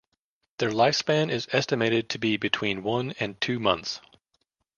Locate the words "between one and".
2.35-3.39